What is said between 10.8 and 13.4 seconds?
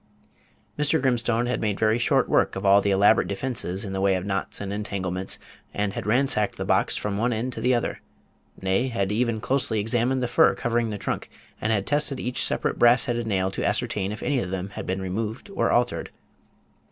of the trunk, and had tested each separate brass headed